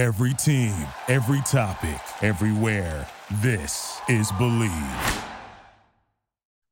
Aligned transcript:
Every 0.00 0.32
team, 0.32 0.74
every 1.08 1.42
topic, 1.42 2.00
everywhere. 2.22 3.06
This 3.42 4.00
is 4.08 4.32
Believe. 4.38 4.72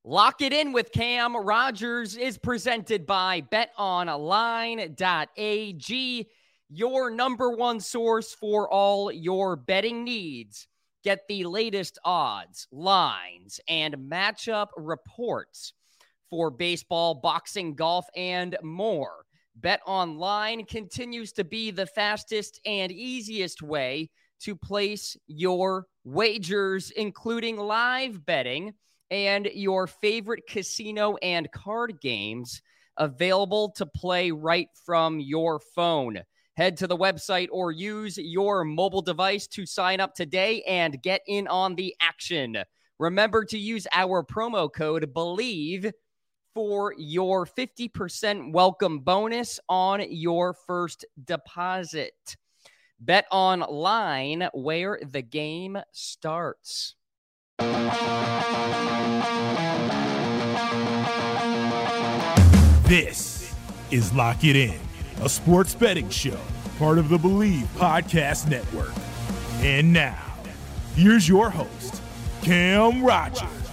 Lock 0.03 0.41
it 0.41 0.55
in 0.55 0.73
with 0.73 0.93
Cam 0.93 1.37
Rogers 1.37 2.17
is 2.17 2.39
presented 2.39 3.05
by 3.05 3.43
betonline.ag, 3.43 4.89
your 6.71 7.11
number 7.11 7.51
one 7.51 7.81
source 7.81 8.33
for 8.33 8.67
all 8.67 9.13
your 9.13 9.57
betting 9.57 10.05
needs. 10.05 10.67
Get 11.05 11.29
the 11.29 11.45
latest 11.45 11.99
odds, 12.07 12.67
lines, 12.73 13.61
and 13.69 13.95
matchup 14.11 14.69
reports 14.75 15.75
for 16.31 16.51
baseball, 16.51 17.17
boxing, 17.17 17.75
golf, 17.75 18.07
and 18.17 18.57
more. 18.63 19.27
Bet 19.61 19.81
Online 19.87 20.65
continues 20.65 21.33
to 21.33 21.43
be 21.43 21.73
the 21.73 21.87
fastest 21.87 22.61
and 22.65 22.93
easiest 22.93 23.61
way 23.61 24.09
to 24.41 24.55
place 24.55 25.17
your 25.27 25.87
wagers, 26.05 26.93
including 26.93 27.57
live 27.57 28.25
betting 28.25 28.73
and 29.11 29.47
your 29.53 29.89
favorite 29.89 30.45
casino 30.49 31.17
and 31.23 31.51
card 31.51 32.01
games 32.01 32.63
available 32.99 33.71
to 33.71 33.85
play 33.85 34.31
right 34.31 34.69
from 34.87 35.19
your 35.19 35.59
phone. 35.75 36.21
Head 36.57 36.77
to 36.77 36.87
the 36.87 36.97
website 36.97 37.49
or 37.51 37.73
use 37.73 38.17
your 38.17 38.63
mobile 38.63 39.03
device 39.03 39.49
to 39.49 39.67
sign 39.67 39.99
up 39.99 40.15
today 40.15 40.63
and 40.69 41.03
get 41.03 41.23
in 41.27 41.49
on 41.49 41.75
the 41.75 41.97
action. 42.01 42.59
Remember 43.01 43.45
to 43.47 43.59
use 43.59 43.89
our 43.93 44.23
promo 44.23 44.73
code 44.73 45.13
BELIEVE 45.13 45.91
for 46.59 46.93
your 46.99 47.47
50% 47.47 48.51
welcome 48.51 48.99
bonus 48.99 49.61
on 49.69 50.03
your 50.11 50.53
first 50.53 51.05
deposit. 51.25 52.37
Bet 52.99 53.27
online 53.31 54.49
where 54.53 54.99
the 55.01 55.23
game 55.23 55.79
starts. 55.93 56.97
This 62.89 63.55
is 63.93 64.13
Lock 64.13 64.43
It 64.43 64.57
In, 64.57 64.81
a 65.23 65.29
sports 65.29 65.77
betting 65.77 66.11
show, 66.11 66.41
part 66.81 66.99
of 66.99 67.09
the 67.09 67.19
Believe 67.19 67.69
Podcast 67.77 68.51
Network. 68.51 68.91
And 69.61 69.93
now, 69.93 70.35
here's 70.97 71.29
your 71.29 71.51
host, 71.51 72.03
Cam 72.43 73.05
Rogers. 73.05 73.68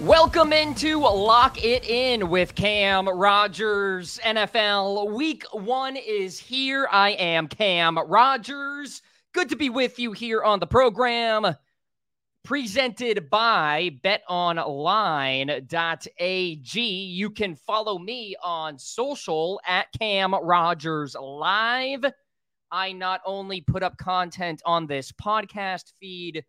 Welcome 0.00 0.52
into 0.52 1.00
Lock 1.00 1.64
It 1.64 1.84
In 1.84 2.30
with 2.30 2.54
Cam 2.54 3.08
Rogers. 3.08 4.20
NFL 4.24 5.12
Week 5.12 5.42
One 5.50 5.96
is 5.96 6.38
here. 6.38 6.88
I 6.92 7.10
am 7.10 7.48
Cam 7.48 7.98
Rogers. 7.98 9.02
Good 9.34 9.48
to 9.48 9.56
be 9.56 9.70
with 9.70 9.98
you 9.98 10.12
here 10.12 10.44
on 10.44 10.60
the 10.60 10.68
program. 10.68 11.56
Presented 12.44 13.28
by 13.28 13.98
betonline.ag. 14.04 16.80
You 16.80 17.30
can 17.30 17.56
follow 17.56 17.98
me 17.98 18.36
on 18.40 18.78
social 18.78 19.60
at 19.66 19.88
Cam 19.98 20.32
Rogers 20.32 21.16
Live. 21.20 22.04
I 22.70 22.92
not 22.92 23.20
only 23.26 23.62
put 23.62 23.82
up 23.82 23.98
content 23.98 24.62
on 24.64 24.86
this 24.86 25.10
podcast 25.10 25.92
feed, 25.98 26.44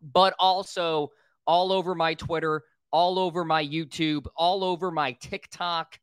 but 0.00 0.36
also 0.38 1.10
all 1.46 1.72
over 1.72 1.94
my 1.94 2.14
Twitter, 2.14 2.62
all 2.90 3.18
over 3.18 3.44
my 3.44 3.64
YouTube, 3.64 4.26
all 4.36 4.64
over 4.64 4.90
my 4.90 5.12
TikTok. 5.12 5.98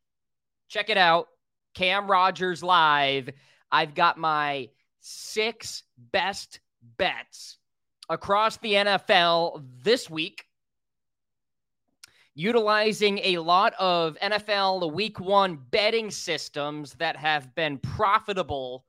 Check 0.68 0.90
it 0.90 0.98
out. 0.98 1.28
Cam 1.74 2.10
Rogers 2.10 2.64
Live. 2.64 3.30
I've 3.72 3.94
got 3.94 4.18
my 4.18 4.70
six 5.00 5.84
best 6.12 6.60
bets 6.98 7.58
across 8.10 8.58
the 8.58 8.74
NFL 8.74 9.64
this 9.84 10.10
week, 10.10 10.46
utilizing 12.34 13.20
a 13.20 13.38
lot 13.38 13.74
of 13.80 14.18
NFL 14.22 14.92
week 14.92 15.20
one 15.20 15.60
betting 15.70 16.10
systems 16.10 16.94
that 16.94 17.16
have 17.16 17.54
been 17.56 17.78
profitable 17.78 18.86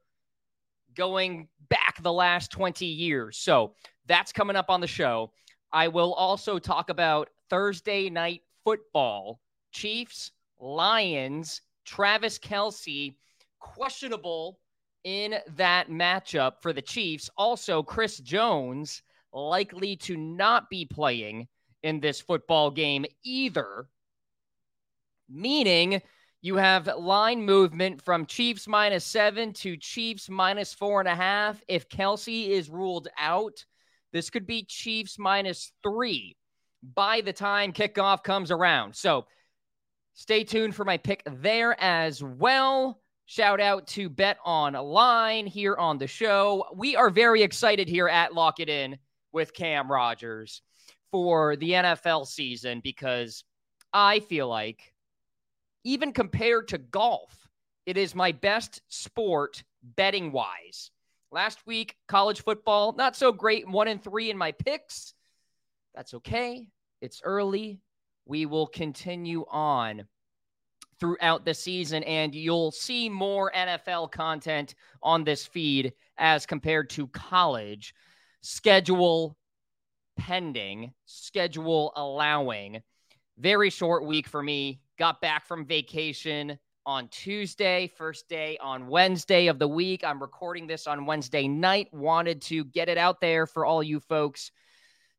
going 0.95 1.49
back 1.69 2.03
the 2.03 2.13
last 2.13 2.51
20 2.51 2.87
years. 2.87 3.37
So 3.37 3.75
that's 4.07 4.33
coming 4.33 4.57
up 4.57 4.71
on 4.71 4.81
the 4.81 4.87
show. 4.87 5.33
I 5.73 5.89
will 5.89 6.15
also 6.15 6.59
talk 6.59 6.91
about 6.91 7.31
Thursday 7.49 8.11
night 8.11 8.43
football. 8.65 9.41
Chiefs, 9.73 10.33
Lions, 10.59 11.63
Travis 11.85 12.39
Kelce, 12.39 13.15
questionable 13.61 14.59
in 15.05 15.37
that 15.57 15.89
matchup 15.89 16.55
for 16.61 16.73
the 16.73 16.83
Chiefs. 16.83 17.31
Also, 17.37 17.83
Chris 17.83 18.19
Jones 18.19 19.03
likely 19.33 19.97
to 19.97 20.17
not 20.17 20.69
be 20.69 20.85
playing 20.85 21.47
in 21.83 22.01
this 22.01 22.21
football 22.21 22.71
game 22.71 23.07
either. 23.25 23.87
Meaning 25.29 26.03
you 26.43 26.57
have 26.57 26.91
line 26.99 27.45
movement 27.45 28.03
from 28.03 28.27
Chiefs 28.27 28.67
minus 28.67 29.05
seven 29.05 29.53
to 29.55 29.77
Chiefs 29.77 30.29
minus 30.29 30.75
four 30.75 31.01
and 31.01 31.09
a 31.09 31.15
half. 31.15 31.63
If 31.69 31.89
Kelsey 31.89 32.53
is 32.53 32.69
ruled 32.69 33.09
out, 33.19 33.65
this 34.13 34.31
could 34.31 34.47
be 34.47 34.65
Chiefs 34.65 35.19
minus 35.19 35.73
three 35.83 36.37
by 36.95 37.21
the 37.21 37.33
time 37.33 37.73
kickoff 37.73 38.23
comes 38.23 38.51
around. 38.51 38.97
So 38.97 39.27
stay 40.15 40.45
tuned 40.45 40.75
for 40.75 40.85
my 40.85 40.97
pick 40.97 41.23
there 41.27 41.81
as 41.81 42.23
well. 42.23 43.01
Shout 43.27 43.61
out 43.61 43.87
to 43.89 44.09
Bet 44.09 44.39
Online 44.45 45.47
here 45.47 45.77
on 45.77 45.99
the 45.99 46.09
show. 46.09 46.67
We 46.75 46.97
are 46.97 47.11
very 47.11 47.43
excited 47.43 47.89
here 47.89 48.09
at 48.09 48.35
Lock 48.35 48.59
It 48.59 48.69
In 48.69 48.99
with 49.33 49.55
Cam 49.55 49.91
Rogers 49.91 50.63
for 51.13 51.55
the 51.57 51.71
NFL 51.71 52.27
season 52.27 52.81
because 52.83 53.45
I 53.93 54.21
feel 54.21 54.49
like, 54.49 54.93
even 55.85 56.13
compared 56.13 56.69
to 56.69 56.79
golf, 56.79 57.49
it 57.87 57.97
is 57.97 58.15
my 58.15 58.33
best 58.33 58.83
sport 58.89 59.63
betting 59.83 60.33
wise. 60.33 60.91
Last 61.33 61.65
week, 61.65 61.97
college 62.09 62.43
football, 62.43 62.93
not 62.93 63.15
so 63.15 63.31
great. 63.31 63.69
One 63.69 63.87
and 63.87 64.03
three 64.03 64.31
in 64.31 64.37
my 64.37 64.51
picks. 64.53 65.15
That's 65.95 66.15
okay. 66.15 66.67
It's 67.01 67.23
early. 67.25 67.81
We 68.27 68.47
will 68.47 68.67
continue 68.67 69.45
on 69.49 70.07
throughout 70.99 71.45
the 71.45 71.55
season, 71.55 72.03
and 72.03 72.35
you'll 72.35 72.73
see 72.73 73.09
more 73.09 73.53
NFL 73.57 74.11
content 74.11 74.75
on 75.03 75.25
this 75.25 75.47
feed 75.47 75.93
as 76.19 76.47
compared 76.47 76.91
to 76.91 77.07
college. 77.09 77.95
Schedule 78.43 79.37
pending, 80.17 80.93
schedule 81.07 81.93
allowing. 81.97 82.83
Very 83.39 83.71
short 83.71 84.05
week 84.05 84.29
for 84.29 84.43
me. 84.43 84.81
Got 84.99 85.21
back 85.21 85.47
from 85.47 85.65
vacation 85.65 86.59
on 86.87 87.09
Tuesday, 87.09 87.93
first 87.97 88.29
day 88.29 88.59
on 88.61 88.89
Wednesday 88.89 89.49
of 89.49 89.59
the 89.59 89.69
week. 89.69 90.03
I'm 90.05 90.21
recording 90.21 90.67
this 90.67 90.87
on 90.87 91.07
Wednesday 91.07 91.47
night. 91.47 91.89
Wanted 91.93 92.43
to 92.43 92.65
get 92.65 92.89
it 92.89 92.99
out 92.99 93.21
there 93.21 93.47
for 93.47 93.65
all 93.65 93.83
you 93.83 94.01
folks 94.01 94.51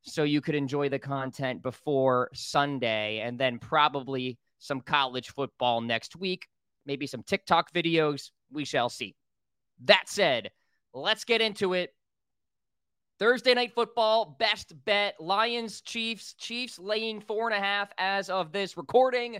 so 0.01 0.23
you 0.23 0.41
could 0.41 0.55
enjoy 0.55 0.89
the 0.89 0.99
content 0.99 1.61
before 1.61 2.29
Sunday 2.33 3.19
and 3.19 3.39
then 3.39 3.59
probably 3.59 4.39
some 4.59 4.81
college 4.81 5.29
football 5.29 5.81
next 5.81 6.15
week, 6.15 6.47
maybe 6.85 7.07
some 7.07 7.23
TikTok 7.23 7.71
videos. 7.71 8.31
We 8.51 8.65
shall 8.65 8.89
see. 8.89 9.15
That 9.85 10.03
said, 10.07 10.51
let's 10.93 11.23
get 11.23 11.41
into 11.41 11.73
it. 11.73 11.93
Thursday 13.19 13.53
night 13.53 13.73
football, 13.75 14.35
best 14.39 14.73
bet 14.83 15.15
Lions, 15.19 15.81
Chiefs, 15.81 16.33
Chiefs 16.33 16.79
laying 16.79 17.21
four 17.21 17.47
and 17.47 17.55
a 17.55 17.63
half 17.63 17.91
as 17.99 18.31
of 18.31 18.51
this 18.51 18.77
recording 18.77 19.39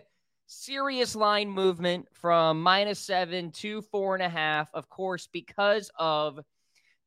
serious 0.52 1.16
line 1.16 1.50
movement 1.50 2.06
from 2.12 2.62
minus 2.62 3.00
seven 3.00 3.52
to 3.52 3.82
four 3.84 4.16
and 4.16 4.24
a 4.24 4.30
half, 4.30 4.70
of 4.74 4.90
course, 4.90 5.28
because 5.32 5.90
of 5.98 6.40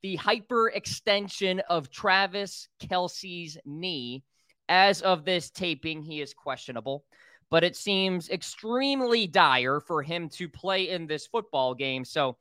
the 0.02 0.16
hyper 0.16 0.68
extension 0.68 1.60
of 1.68 1.90
Travis 1.90 2.68
Kelce's 2.80 3.58
knee. 3.66 4.24
As 4.66 5.02
of 5.02 5.26
this 5.26 5.50
taping, 5.50 6.02
he 6.02 6.22
is 6.22 6.32
questionable, 6.32 7.04
but 7.50 7.64
it 7.64 7.76
seems 7.76 8.30
extremely 8.30 9.26
dire 9.26 9.78
for 9.78 10.02
him 10.02 10.30
to 10.30 10.48
play 10.48 10.88
in 10.88 11.06
this 11.06 11.26
football 11.26 11.74
game. 11.74 12.06
So, 12.06 12.38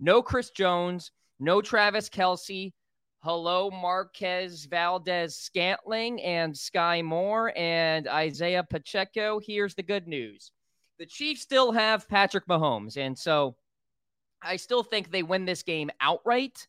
no 0.00 0.22
Chris 0.22 0.50
Jones, 0.50 1.10
no 1.38 1.60
Travis 1.60 2.08
Kelce. 2.08 2.72
Hello, 3.26 3.72
Marquez 3.72 4.66
Valdes 4.66 5.34
Scantling 5.34 6.22
and 6.22 6.54
Skyy 6.54 7.02
Moore 7.02 7.52
and 7.56 8.06
Isaiah 8.06 8.62
Pacheco. 8.62 9.40
Here's 9.44 9.74
the 9.74 9.82
good 9.82 10.06
news 10.06 10.52
the 11.00 11.06
Chiefs 11.06 11.42
still 11.42 11.72
have 11.72 12.08
Patrick 12.08 12.46
Mahomes. 12.46 12.96
And 12.96 13.18
so 13.18 13.56
I 14.40 14.54
still 14.54 14.84
think 14.84 15.10
they 15.10 15.24
win 15.24 15.44
this 15.44 15.64
game 15.64 15.90
outright. 16.00 16.68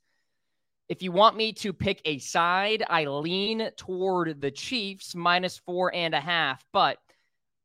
If 0.90 1.04
you 1.04 1.12
want 1.12 1.38
me 1.38 1.54
to 1.54 1.74
pick 1.74 2.02
a 2.06 2.18
side, 2.18 2.84
I 2.90 3.06
lean 3.06 3.70
toward 3.78 4.42
the 4.42 4.50
Chiefs 4.50 5.14
minus 5.14 5.60
four 5.60 5.94
and 5.94 6.16
a 6.16 6.20
half, 6.20 6.66
but 6.74 6.98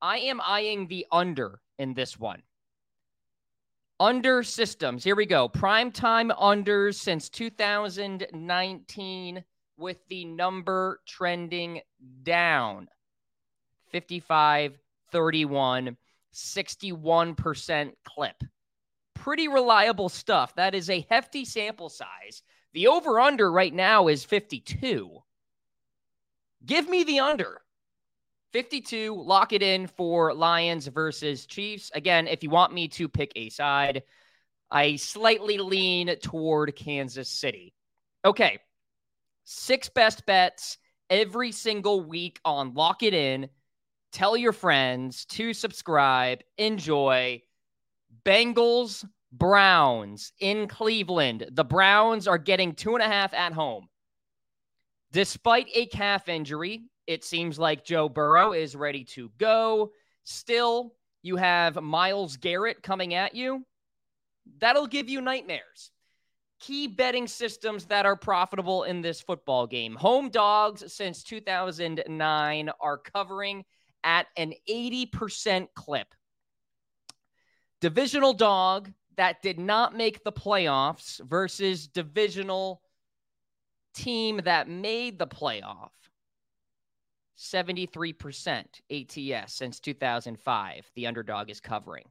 I 0.02 0.18
am 0.18 0.38
eyeing 0.42 0.86
the 0.86 1.06
under 1.10 1.62
in 1.78 1.94
this 1.94 2.20
one. 2.20 2.42
Under 4.00 4.42
systems. 4.42 5.04
Here 5.04 5.14
we 5.14 5.26
go. 5.26 5.48
Prime 5.48 5.92
time 5.92 6.30
unders 6.30 6.96
since 6.96 7.28
2019 7.28 9.44
with 9.76 9.98
the 10.08 10.24
number 10.24 11.00
trending 11.06 11.82
down 12.22 12.88
55, 13.90 14.78
31, 15.10 15.96
61% 16.32 17.92
clip. 18.04 18.42
Pretty 19.14 19.48
reliable 19.48 20.08
stuff. 20.08 20.54
That 20.54 20.74
is 20.74 20.88
a 20.90 21.06
hefty 21.10 21.44
sample 21.44 21.88
size. 21.88 22.42
The 22.72 22.88
over 22.88 23.20
under 23.20 23.52
right 23.52 23.72
now 23.72 24.08
is 24.08 24.24
52. 24.24 25.22
Give 26.64 26.88
me 26.88 27.04
the 27.04 27.20
under. 27.20 27.60
52, 28.52 29.14
lock 29.14 29.52
it 29.52 29.62
in 29.62 29.86
for 29.86 30.34
Lions 30.34 30.86
versus 30.86 31.46
Chiefs. 31.46 31.90
Again, 31.94 32.26
if 32.26 32.42
you 32.42 32.50
want 32.50 32.74
me 32.74 32.88
to 32.88 33.08
pick 33.08 33.32
a 33.34 33.48
side, 33.48 34.02
I 34.70 34.96
slightly 34.96 35.58
lean 35.58 36.14
toward 36.20 36.76
Kansas 36.76 37.28
City. 37.28 37.74
Okay. 38.24 38.58
Six 39.44 39.88
best 39.88 40.24
bets 40.26 40.78
every 41.10 41.52
single 41.52 42.04
week 42.04 42.40
on 42.44 42.74
Lock 42.74 43.02
It 43.02 43.14
In. 43.14 43.48
Tell 44.12 44.36
your 44.36 44.52
friends 44.52 45.24
to 45.26 45.52
subscribe. 45.52 46.40
Enjoy. 46.58 47.42
Bengals, 48.24 49.04
Browns 49.32 50.32
in 50.38 50.68
Cleveland. 50.68 51.46
The 51.50 51.64
Browns 51.64 52.28
are 52.28 52.38
getting 52.38 52.74
two 52.74 52.94
and 52.94 53.02
a 53.02 53.08
half 53.08 53.32
at 53.34 53.52
home. 53.52 53.88
Despite 55.10 55.68
a 55.74 55.86
calf 55.86 56.28
injury, 56.28 56.84
it 57.06 57.24
seems 57.24 57.58
like 57.58 57.84
Joe 57.84 58.08
Burrow 58.08 58.52
is 58.52 58.76
ready 58.76 59.04
to 59.04 59.30
go. 59.38 59.92
Still, 60.24 60.94
you 61.22 61.36
have 61.36 61.80
Myles 61.80 62.36
Garrett 62.36 62.82
coming 62.82 63.14
at 63.14 63.34
you. 63.34 63.64
That'll 64.58 64.86
give 64.86 65.08
you 65.08 65.20
nightmares. 65.20 65.90
Key 66.60 66.86
betting 66.86 67.26
systems 67.26 67.86
that 67.86 68.06
are 68.06 68.16
profitable 68.16 68.84
in 68.84 69.02
this 69.02 69.20
football 69.20 69.66
game. 69.66 69.96
Home 69.96 70.28
dogs 70.28 70.92
since 70.92 71.22
2009 71.24 72.70
are 72.80 72.98
covering 72.98 73.64
at 74.04 74.26
an 74.36 74.52
80% 74.68 75.68
clip. 75.74 76.06
Divisional 77.80 78.32
dog 78.32 78.92
that 79.16 79.42
did 79.42 79.58
not 79.58 79.96
make 79.96 80.22
the 80.22 80.32
playoffs 80.32 81.20
versus 81.20 81.88
divisional 81.88 82.80
team 83.94 84.40
that 84.44 84.68
made 84.68 85.18
the 85.18 85.26
playoff 85.26 85.90
73% 87.38 88.64
ATS 88.90 89.54
since 89.54 89.80
2005. 89.80 90.90
The 90.94 91.06
underdog 91.06 91.50
is 91.50 91.60
covering. 91.60 92.04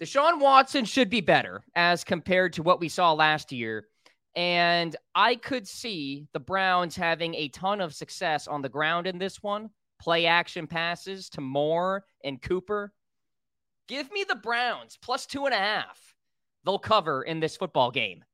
Deshaun 0.00 0.40
Watson 0.40 0.84
should 0.84 1.08
be 1.08 1.20
better 1.20 1.62
as 1.74 2.04
compared 2.04 2.52
to 2.54 2.62
what 2.62 2.80
we 2.80 2.88
saw 2.88 3.12
last 3.12 3.52
year. 3.52 3.86
And 4.36 4.96
I 5.14 5.36
could 5.36 5.68
see 5.68 6.26
the 6.32 6.40
Browns 6.40 6.96
having 6.96 7.34
a 7.34 7.48
ton 7.48 7.80
of 7.80 7.94
success 7.94 8.48
on 8.48 8.62
the 8.62 8.68
ground 8.68 9.06
in 9.06 9.18
this 9.18 9.42
one. 9.42 9.70
Play 10.00 10.26
action 10.26 10.66
passes 10.66 11.28
to 11.30 11.40
Moore 11.40 12.04
and 12.24 12.42
Cooper. 12.42 12.92
Give 13.86 14.10
me 14.10 14.24
the 14.28 14.34
Browns 14.34 14.98
plus 15.00 15.26
two 15.26 15.44
and 15.46 15.54
a 15.54 15.58
half. 15.58 16.14
They'll 16.64 16.78
cover 16.78 17.22
in 17.22 17.40
this 17.40 17.56
football 17.56 17.90
game. 17.90 18.24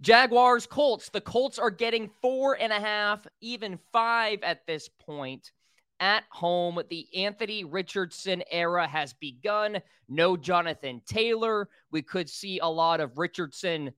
Jaguars, 0.00 0.66
Colts. 0.66 1.08
The 1.08 1.20
Colts 1.20 1.58
are 1.58 1.70
getting 1.70 2.10
four 2.22 2.54
and 2.60 2.72
a 2.72 2.80
half, 2.80 3.26
even 3.40 3.78
five 3.92 4.42
at 4.42 4.66
this 4.66 4.88
point 4.88 5.52
at 6.00 6.24
home. 6.30 6.80
The 6.88 7.06
Anthony 7.14 7.64
Richardson 7.64 8.42
era 8.50 8.86
has 8.86 9.12
begun. 9.14 9.80
No 10.08 10.36
Jonathan 10.36 11.02
Taylor. 11.06 11.68
We 11.90 12.02
could 12.02 12.28
see 12.28 12.60
a 12.60 12.66
lot 12.66 13.00
of 13.00 13.18
Richardson 13.18 13.92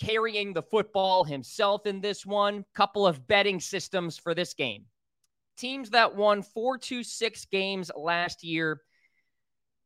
carrying 0.00 0.52
the 0.52 0.62
football 0.62 1.24
himself 1.24 1.86
in 1.86 2.00
this 2.00 2.24
one. 2.24 2.64
Couple 2.74 3.06
of 3.06 3.26
betting 3.26 3.60
systems 3.60 4.16
for 4.18 4.34
this 4.34 4.54
game. 4.54 4.84
Teams 5.56 5.90
that 5.90 6.16
won 6.16 6.42
four 6.42 6.78
to 6.78 7.04
six 7.04 7.44
games 7.44 7.90
last 7.96 8.42
year 8.42 8.80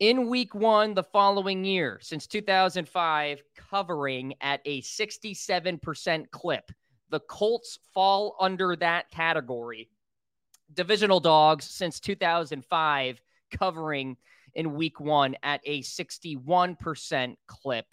in 0.01 0.29
week 0.29 0.55
one 0.55 0.95
the 0.95 1.03
following 1.03 1.65
year 1.65 1.99
since 2.01 2.27
2005, 2.27 3.43
covering 3.71 4.35
at 4.41 4.61
a 4.65 4.81
67% 4.83 6.31
clip. 6.31 6.71
The 7.11 7.21
Colts 7.21 7.79
fall 7.95 8.37
under 8.39 8.77
that 8.77 9.11
category. 9.11 9.89
Divisional 10.73 11.21
dogs 11.21 11.65
since 11.65 11.99
2005, 12.01 13.21
covering 13.51 14.17
in 14.55 14.75
week 14.75 15.01
one 15.01 15.37
at 15.43 15.61
a 15.65 15.83
61% 15.83 17.37
clip. 17.47 17.87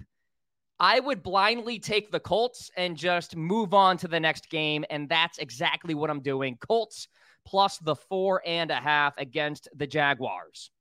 I 0.80 1.00
would 1.00 1.24
blindly 1.24 1.80
take 1.80 2.12
the 2.12 2.20
Colts 2.20 2.70
and 2.76 2.98
just 2.98 3.36
move 3.36 3.74
on 3.74 3.98
to 3.98 4.10
the 4.10 4.20
next 4.20 4.50
game. 4.50 4.84
And 4.90 5.08
that's 5.08 5.38
exactly 5.38 5.96
what 5.96 6.10
I'm 6.10 6.20
doing. 6.20 6.58
Colts 6.58 7.08
plus 7.46 7.78
the 7.78 7.96
four 7.96 8.42
and 8.46 8.72
a 8.72 8.76
half 8.76 9.18
against 9.18 9.70
the 9.76 9.88
Jaguars. 9.88 10.72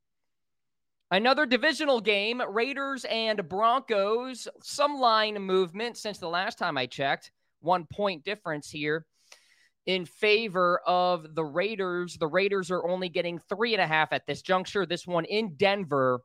Another 1.11 1.47
divisional 1.47 2.01
game, 2.01 2.43
Raiders 2.49 3.05
and 3.05 3.49
Broncos. 3.49 4.49
Some 4.63 4.99
line 4.99 5.41
movement 5.41 5.97
since 5.97 6.19
the 6.19 6.29
last 6.29 6.59
time 6.59 6.77
I 6.77 6.87
checked. 6.87 7.31
One 7.61 7.87
point 7.87 8.25
difference 8.25 8.71
here 8.71 9.07
in 9.87 10.07
favor 10.07 10.81
of 10.87 11.35
the 11.35 11.45
Raiders. 11.45 12.17
The 12.17 12.27
Raiders 12.27 12.71
are 12.71 12.87
only 12.89 13.09
getting 13.09 13.39
three 13.39 13.75
and 13.75 13.83
a 13.83 13.87
half 13.87 14.13
at 14.13 14.27
this 14.27 14.43
juncture. 14.43 14.87
This 14.87 15.07
one 15.07 15.25
in 15.27 15.55
Denver. 15.57 16.21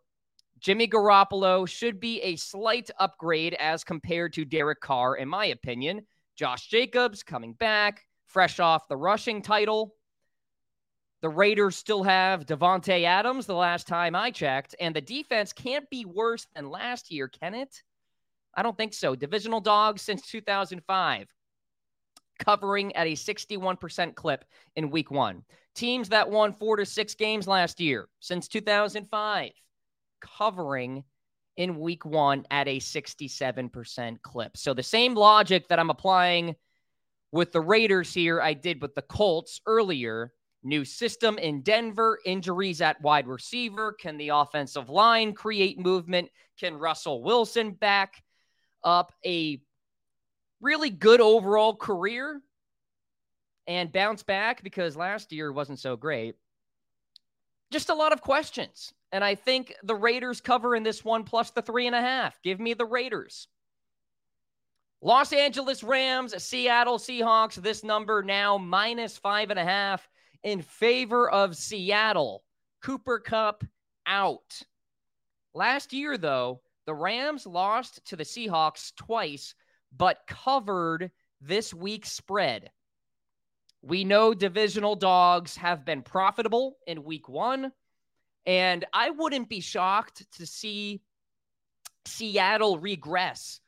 Jimmy 0.60 0.88
Garoppolo 0.88 1.68
should 1.68 2.00
be 2.00 2.22
a 2.22 2.36
slight 2.36 2.90
upgrade 3.00 3.54
as 3.56 3.84
compared 3.84 4.34
to 4.34 4.46
Derek 4.46 4.82
Carr, 4.82 5.16
in 5.16 5.30
my 5.30 5.46
opinion. 5.48 6.02
Josh 6.36 6.68
Jacobs 6.68 7.24
coming 7.24 7.54
back, 7.54 8.06
fresh 8.26 8.60
off 8.60 8.88
the 8.88 8.98
rushing 8.98 9.42
title. 9.42 9.94
The 11.22 11.30
Raiders 11.30 11.76
still 11.76 12.04
have 12.04 12.46
Davante 12.46 13.04
Adams 13.04 13.46
the 13.46 13.56
last 13.56 13.88
time 13.88 14.16
I 14.16 14.32
checked, 14.32 14.74
and 14.80 14.96
the 14.96 15.02
defense 15.02 15.52
can't 15.52 15.90
be 15.90 16.06
worse 16.06 16.48
than 16.56 16.70
last 16.70 17.12
year, 17.12 17.28
can 17.28 17.54
it? 17.54 17.84
I 18.56 18.64
don't 18.64 18.78
think 18.78 18.94
so. 18.94 19.16
Divisional 19.16 19.60
dogs 19.60 20.02
since 20.02 20.22
2005, 20.30 21.28
covering 22.40 22.96
at 22.96 23.08
a 23.08 23.14
61% 23.14 24.16
clip 24.16 24.46
in 24.78 24.90
week 24.90 25.12
one. 25.12 25.44
Teams 25.76 26.10
that 26.10 26.30
won 26.30 26.54
four 26.54 26.78
to 26.78 26.86
six 26.86 27.16
games 27.16 27.48
last 27.48 27.82
year 27.82 28.08
since 28.22 28.48
2005, 28.48 29.52
covering 30.22 31.04
in 31.58 31.80
week 31.80 32.06
one 32.06 32.46
at 32.50 32.70
a 32.70 32.80
67% 32.80 34.22
clip. 34.22 34.56
So 34.56 34.74
the 34.74 34.84
same 34.84 35.16
logic 35.16 35.68
that 35.68 35.80
I'm 35.80 35.90
applying 35.90 36.56
with 37.34 37.52
the 37.52 37.62
Raiders 37.62 38.14
here, 38.14 38.42
I 38.42 38.54
did 38.54 38.82
with 38.82 38.96
the 38.96 39.02
Colts 39.02 39.60
earlier 39.66 40.32
New 40.62 40.84
system 40.84 41.38
in 41.38 41.62
Denver, 41.62 42.20
injuries 42.26 42.82
at 42.82 43.02
wide 43.02 43.28
receiver. 43.28 43.94
Can 43.94 44.18
the 44.18 44.30
offensive 44.30 44.90
line 44.90 45.34
create 45.34 45.80
movement? 45.80 46.30
Can 46.60 46.76
Russell 46.76 47.24
Wilson 47.24 47.72
back 47.72 48.22
up 48.84 49.14
a 49.26 49.62
really 50.60 50.90
good 50.90 51.22
overall 51.22 51.76
career 51.76 52.42
and 53.68 53.92
bounce 53.92 54.24
back 54.24 54.62
because 54.62 54.98
last 54.98 55.32
year 55.32 55.52
wasn't 55.52 55.80
so 55.80 55.96
great? 55.96 56.36
Just 57.72 57.90
a 57.90 57.96
lot 57.96 58.12
of 58.12 58.22
questions. 58.22 58.94
And 59.14 59.24
I 59.24 59.36
think 59.36 59.74
the 59.84 59.96
Raiders 59.96 60.42
cover 60.42 60.76
in 60.76 60.84
this 60.84 61.06
one 61.06 61.24
plus 61.24 61.52
the 61.52 61.62
three 61.62 61.88
and 61.88 61.96
a 61.96 62.02
half. 62.02 62.42
Give 62.44 62.60
me 62.60 62.74
the 62.74 62.86
Raiders. 62.86 63.48
Los 65.02 65.32
Angeles 65.32 65.84
Rams, 65.84 66.44
Seattle 66.44 66.98
Seahawks. 66.98 67.56
This 67.56 67.84
number 67.84 68.22
now 68.22 68.58
minus 68.58 69.18
five 69.18 69.50
and 69.50 69.60
a 69.60 69.64
half 69.64 70.08
in 70.44 70.62
favor 70.62 71.30
of 71.30 71.56
Seattle. 71.56 72.44
Cooper 72.82 73.20
Kupp 73.20 73.64
out. 74.06 74.62
Last 75.54 75.94
year, 75.94 76.18
though, 76.18 76.62
the 76.86 76.94
Rams 76.94 77.46
lost 77.46 78.06
to 78.06 78.16
the 78.16 78.24
Seahawks 78.24 78.96
twice, 78.96 79.54
but 79.96 80.20
covered 80.28 81.12
this 81.42 81.74
week's 81.74 82.12
spread. 82.12 82.72
We 83.82 84.04
know 84.04 84.34
divisional 84.34 84.96
dogs 84.96 85.56
have 85.58 85.86
been 85.86 86.02
profitable 86.02 86.78
in 86.86 87.04
week 87.04 87.30
one, 87.30 87.72
and 88.46 88.86
I 88.94 89.12
wouldn't 89.12 89.50
be 89.50 89.62
shocked 89.62 90.26
to 90.38 90.46
see 90.46 91.02
Seattle 92.06 92.80
regress 92.80 93.62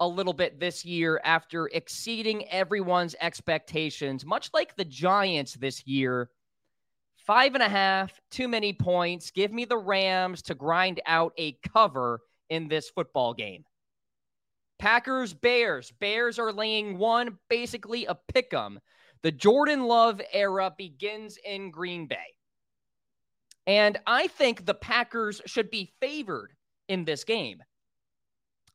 a 0.00 0.08
little 0.08 0.32
bit 0.32 0.58
this 0.58 0.84
year 0.84 1.20
after 1.24 1.66
exceeding 1.68 2.48
everyone's 2.48 3.14
expectations, 3.20 4.24
much 4.24 4.50
like 4.52 4.74
the 4.74 4.84
Giants 4.84 5.54
this 5.54 5.86
year. 5.86 6.30
Five 7.18 7.54
and 7.54 7.62
a 7.62 7.68
half, 7.68 8.18
too 8.30 8.48
many 8.48 8.72
points. 8.72 9.30
Give 9.30 9.52
me 9.52 9.66
the 9.66 9.78
Rams 9.78 10.42
to 10.42 10.54
grind 10.54 11.00
out 11.06 11.32
a 11.38 11.52
cover 11.72 12.20
in 12.48 12.66
this 12.66 12.90
football 12.90 13.34
game. 13.34 13.64
Packers, 14.78 15.34
Bears. 15.34 15.92
Bears 16.00 16.38
are 16.38 16.52
laying 16.52 16.96
one, 16.96 17.38
basically 17.50 18.06
a 18.06 18.14
pick 18.14 18.52
'em. 18.54 18.80
The 19.22 19.30
Jordan 19.30 19.84
Love 19.86 20.22
era 20.32 20.74
begins 20.76 21.36
in 21.44 21.70
Green 21.70 22.06
Bay. 22.06 22.34
And 23.66 23.98
I 24.06 24.26
think 24.28 24.64
the 24.64 24.74
Packers 24.74 25.42
should 25.44 25.70
be 25.70 25.92
favored 26.00 26.54
in 26.88 27.04
this 27.04 27.24
game. 27.24 27.62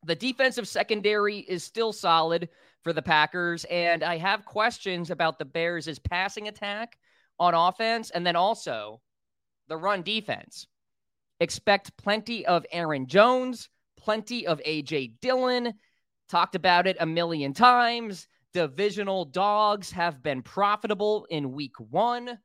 The 0.06 0.16
defensive 0.16 0.68
secondary 0.68 1.40
is 1.40 1.64
still 1.64 1.92
solid 1.92 2.50
for 2.84 2.94
the 2.94 3.02
Packers, 3.02 3.66
and 3.66 4.04
I 4.04 4.18
have 4.18 4.46
questions 4.46 5.10
about 5.10 5.40
the 5.40 5.46
Bears' 5.46 5.98
passing 5.98 6.48
attack 6.48 7.00
on 7.40 7.56
offense 7.56 8.12
and 8.12 8.26
then 8.26 8.36
also 8.36 9.02
the 9.68 9.78
run 9.78 10.04
defense. 10.04 10.68
Expect 11.40 11.98
plenty 11.98 12.46
of 12.46 12.68
Aaron 12.72 13.08
Jones, 13.08 13.68
plenty 13.98 14.46
of 14.46 14.62
AJ 14.64 15.20
Dillon. 15.22 15.74
Talked 16.30 16.54
about 16.54 16.86
it 16.86 16.98
a 17.00 17.06
million 17.08 17.54
times. 17.54 18.28
Divisional 18.54 19.26
dogs 19.26 19.92
have 19.92 20.22
been 20.22 20.44
profitable 20.44 21.26
in 21.32 21.52
week 21.52 21.80
one. 21.80 22.38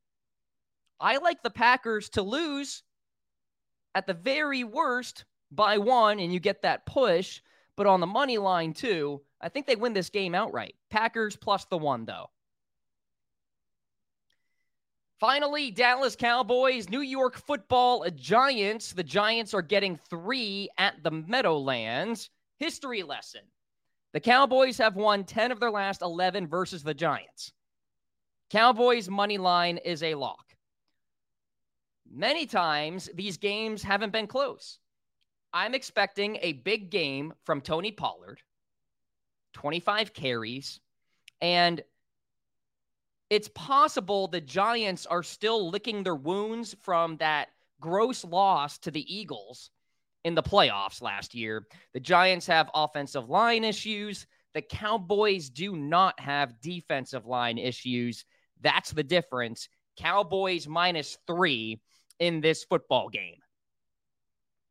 I 0.98 1.18
like 1.18 1.42
the 1.42 1.50
Packers 1.50 2.08
to 2.10 2.22
lose 2.22 2.82
at 3.94 4.06
the 4.06 4.14
very 4.14 4.64
worst 4.64 5.26
by 5.50 5.76
one, 5.76 6.20
and 6.20 6.32
you 6.32 6.40
get 6.40 6.62
that 6.62 6.86
push. 6.86 7.42
But 7.80 7.86
on 7.86 8.00
the 8.00 8.06
money 8.06 8.36
line, 8.36 8.74
too, 8.74 9.22
I 9.40 9.48
think 9.48 9.66
they 9.66 9.74
win 9.74 9.94
this 9.94 10.10
game 10.10 10.34
outright. 10.34 10.74
Packers 10.90 11.34
plus 11.34 11.64
the 11.64 11.78
one, 11.78 12.04
though. 12.04 12.26
Finally, 15.18 15.70
Dallas 15.70 16.14
Cowboys, 16.14 16.90
New 16.90 17.00
York 17.00 17.38
football 17.38 18.04
Giants. 18.14 18.92
The 18.92 19.02
Giants 19.02 19.54
are 19.54 19.62
getting 19.62 19.98
three 20.10 20.68
at 20.76 21.02
the 21.02 21.10
Meadowlands. 21.10 22.28
History 22.58 23.02
lesson. 23.02 23.40
The 24.12 24.20
Cowboys 24.20 24.76
have 24.76 24.94
won 24.94 25.24
10 25.24 25.50
of 25.50 25.58
their 25.58 25.70
last 25.70 26.02
11 26.02 26.48
versus 26.48 26.82
the 26.82 26.92
Giants. 26.92 27.54
Cowboys 28.50 29.08
money 29.08 29.38
line 29.38 29.78
is 29.78 30.02
a 30.02 30.16
lock. 30.16 30.44
Many 32.12 32.44
times 32.44 33.08
these 33.14 33.38
games 33.38 33.82
haven't 33.82 34.12
been 34.12 34.26
close. 34.26 34.78
I'm 35.52 35.74
expecting 35.74 36.38
a 36.42 36.52
big 36.52 36.90
game 36.90 37.32
from 37.44 37.60
Tony 37.60 37.90
Pollard, 37.90 38.40
25 39.54 40.12
carries, 40.14 40.80
and 41.40 41.82
it's 43.30 43.48
possible 43.48 44.28
the 44.28 44.40
Giants 44.40 45.06
are 45.06 45.22
still 45.22 45.70
licking 45.70 46.02
their 46.02 46.14
wounds 46.14 46.76
from 46.82 47.16
that 47.18 47.48
gross 47.80 48.24
loss 48.24 48.78
to 48.78 48.90
the 48.90 49.14
Eagles 49.14 49.70
in 50.24 50.34
the 50.34 50.42
playoffs 50.42 51.02
last 51.02 51.34
year. 51.34 51.66
The 51.94 52.00
Giants 52.00 52.46
have 52.46 52.70
offensive 52.74 53.28
line 53.28 53.64
issues. 53.64 54.26
The 54.54 54.62
Cowboys 54.62 55.48
do 55.48 55.76
not 55.76 56.18
have 56.20 56.60
defensive 56.60 57.26
line 57.26 57.58
issues. 57.58 58.24
That's 58.60 58.90
the 58.90 59.04
difference. 59.04 59.68
Cowboys 59.96 60.68
minus 60.68 61.16
three 61.26 61.80
in 62.18 62.40
this 62.40 62.64
football 62.64 63.08
game. 63.08 63.39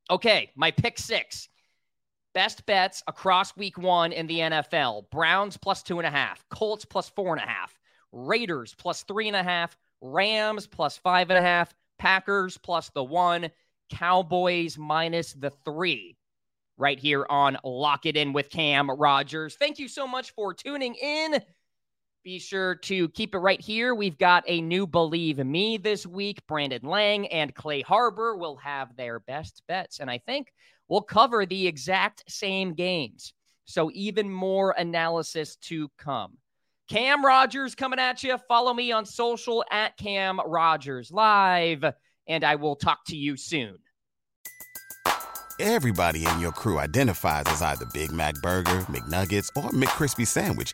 Okay, 0.09 0.49
my 0.55 0.71
pick 0.71 0.97
six. 0.97 1.49
Best 2.33 2.65
bets 2.65 3.03
across 3.07 3.55
week 3.55 3.77
one 3.77 4.11
in 4.11 4.27
the 4.27 4.39
NFL 4.39 5.09
Browns 5.09 5.57
plus 5.57 5.83
two 5.83 5.99
and 5.99 6.07
a 6.07 6.11
half, 6.11 6.43
Colts 6.49 6.85
plus 6.85 7.09
four 7.09 7.33
and 7.35 7.43
a 7.43 7.47
half, 7.47 7.77
Raiders 8.11 8.75
plus 8.75 9.03
three 9.03 9.27
and 9.27 9.35
a 9.35 9.43
half, 9.43 9.77
Rams 10.01 10.67
plus 10.67 10.97
five 10.97 11.29
and 11.29 11.37
a 11.37 11.41
half, 11.41 11.73
Packers 11.97 12.57
plus 12.57 12.89
the 12.89 13.03
one, 13.03 13.49
Cowboys 13.91 14.77
minus 14.77 15.33
the 15.33 15.49
three. 15.65 16.15
Right 16.77 16.99
here 16.99 17.25
on 17.29 17.57
Lock 17.63 18.05
It 18.05 18.15
In 18.15 18.31
with 18.31 18.49
Cam 18.49 18.89
Rogers. 18.89 19.55
Thank 19.55 19.79
you 19.79 19.87
so 19.87 20.07
much 20.07 20.31
for 20.31 20.53
tuning 20.53 20.95
in. 20.95 21.41
Be 22.23 22.38
sure 22.38 22.75
to 22.75 23.07
keep 23.09 23.33
it 23.33 23.39
right 23.39 23.61
here. 23.61 23.95
We've 23.95 24.17
got 24.17 24.43
a 24.45 24.59
new 24.59 24.85
Believe 24.85 25.38
Me 25.38 25.77
this 25.77 26.05
week. 26.05 26.45
Brandon 26.47 26.81
Lang 26.83 27.27
and 27.27 27.55
Clay 27.55 27.81
Harbor 27.81 28.35
will 28.35 28.57
have 28.57 28.95
their 28.97 29.19
best 29.21 29.63
bets. 29.67 29.99
And 29.99 30.11
I 30.11 30.17
think 30.17 30.51
we'll 30.89 31.01
cover 31.01 31.45
the 31.45 31.67
exact 31.67 32.29
same 32.29 32.73
games. 32.73 33.33
So, 33.63 33.89
even 33.93 34.29
more 34.29 34.71
analysis 34.71 35.55
to 35.57 35.89
come. 35.97 36.38
Cam 36.89 37.23
Rogers 37.23 37.75
coming 37.75 37.99
at 37.99 38.23
you. 38.23 38.38
Follow 38.47 38.73
me 38.73 38.91
on 38.91 39.05
social 39.05 39.63
at 39.71 39.95
Cam 39.95 40.41
Rogers 40.43 41.11
Live, 41.11 41.85
and 42.27 42.43
I 42.43 42.55
will 42.55 42.75
talk 42.75 43.05
to 43.07 43.15
you 43.15 43.38
soon. 43.38 43.77
Everybody 45.59 46.25
in 46.25 46.39
your 46.39 46.51
crew 46.51 46.79
identifies 46.79 47.43
as 47.47 47.61
either 47.61 47.85
Big 47.93 48.11
Mac 48.11 48.33
Burger, 48.41 48.79
McNuggets, 48.88 49.49
or 49.55 49.69
McCrispy 49.69 50.25
Sandwich, 50.25 50.73